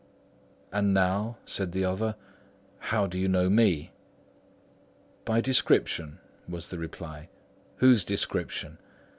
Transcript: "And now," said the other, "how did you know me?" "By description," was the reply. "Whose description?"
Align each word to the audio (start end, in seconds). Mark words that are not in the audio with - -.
"And 0.71 0.95
now," 0.95 1.37
said 1.45 1.73
the 1.73 1.85
other, 1.85 2.15
"how 2.79 3.05
did 3.05 3.19
you 3.19 3.27
know 3.27 3.51
me?" 3.51 3.91
"By 5.25 5.41
description," 5.41 6.17
was 6.49 6.69
the 6.69 6.79
reply. 6.79 7.29
"Whose 7.75 8.03
description?" 8.03 8.79